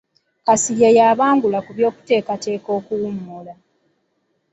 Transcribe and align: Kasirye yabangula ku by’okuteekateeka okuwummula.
Kasirye 0.45 0.89
yabangula 0.97 1.59
ku 1.65 1.71
by’okuteekateeka 1.77 2.69
okuwummula. 2.79 3.53